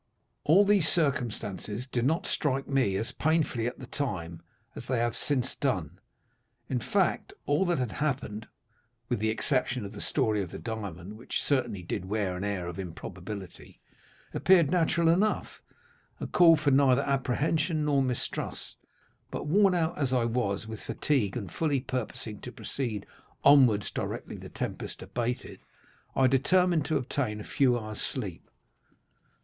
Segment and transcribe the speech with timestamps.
[0.45, 4.41] "All these circumstances did not strike me as painfully at the time
[4.75, 5.99] as they have since done;
[6.67, 8.47] in fact, all that had happened
[9.09, 12.65] (with the exception of the story of the diamond, which certainly did wear an air
[12.65, 13.79] of improbability),
[14.33, 15.61] appeared natural enough,
[16.19, 18.77] and called for neither apprehension nor mistrust;
[19.29, 23.05] but, worn out as I was with fatigue, and fully purposing to proceed
[23.43, 25.59] onwards directly the tempest abated,
[26.15, 28.49] I determined to obtain a few hours' sleep.